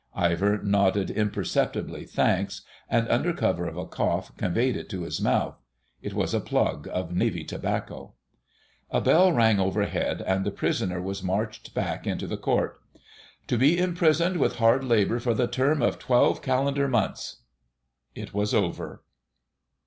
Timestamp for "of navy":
6.91-7.43